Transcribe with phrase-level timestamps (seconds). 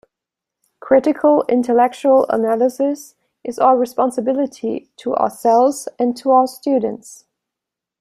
[0.79, 3.13] Critical intellectual analysis
[3.43, 7.25] is our responsibility-to ourselves and to our students.